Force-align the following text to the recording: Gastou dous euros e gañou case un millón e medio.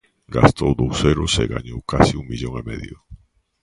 Gastou 0.37 0.71
dous 0.79 0.97
euros 1.11 1.33
e 1.43 1.45
gañou 1.53 1.79
case 1.91 2.13
un 2.21 2.25
millón 2.31 2.53
e 2.61 2.63
medio. 2.69 2.95